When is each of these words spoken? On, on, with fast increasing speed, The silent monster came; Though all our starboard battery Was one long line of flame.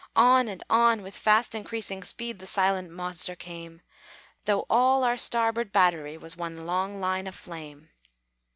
On, 0.15 0.57
on, 0.67 1.03
with 1.03 1.15
fast 1.15 1.53
increasing 1.53 2.01
speed, 2.01 2.39
The 2.39 2.47
silent 2.47 2.89
monster 2.89 3.35
came; 3.35 3.83
Though 4.45 4.65
all 4.67 5.03
our 5.03 5.15
starboard 5.15 5.71
battery 5.71 6.17
Was 6.17 6.35
one 6.35 6.65
long 6.65 6.99
line 6.99 7.27
of 7.27 7.35
flame. 7.35 7.91